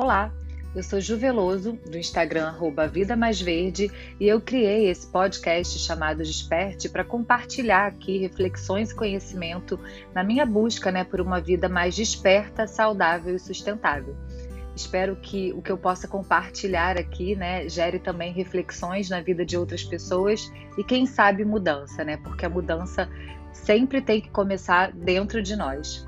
Olá, 0.00 0.32
eu 0.76 0.82
sou 0.84 1.00
Juveloso, 1.00 1.72
do 1.72 1.98
Instagram 1.98 2.46
arroba 2.46 2.86
Vida 2.86 3.16
Mais 3.16 3.40
Verde, 3.40 3.90
e 4.20 4.28
eu 4.28 4.40
criei 4.40 4.88
esse 4.88 5.04
podcast 5.08 5.76
chamado 5.76 6.22
Desperte 6.22 6.88
para 6.88 7.02
compartilhar 7.02 7.88
aqui 7.88 8.16
reflexões 8.16 8.92
e 8.92 8.94
conhecimento 8.94 9.76
na 10.14 10.22
minha 10.22 10.46
busca 10.46 10.92
né, 10.92 11.02
por 11.02 11.20
uma 11.20 11.40
vida 11.40 11.68
mais 11.68 11.96
desperta, 11.96 12.64
saudável 12.68 13.34
e 13.34 13.40
sustentável. 13.40 14.16
Espero 14.76 15.16
que 15.16 15.52
o 15.52 15.60
que 15.60 15.72
eu 15.72 15.76
possa 15.76 16.06
compartilhar 16.06 16.96
aqui, 16.96 17.34
né, 17.34 17.68
gere 17.68 17.98
também 17.98 18.32
reflexões 18.32 19.10
na 19.10 19.20
vida 19.20 19.44
de 19.44 19.56
outras 19.56 19.82
pessoas 19.82 20.48
e 20.78 20.84
quem 20.84 21.06
sabe 21.06 21.44
mudança, 21.44 22.04
né? 22.04 22.18
Porque 22.18 22.46
a 22.46 22.48
mudança 22.48 23.08
sempre 23.52 24.00
tem 24.00 24.20
que 24.20 24.30
começar 24.30 24.92
dentro 24.92 25.42
de 25.42 25.56
nós. 25.56 26.06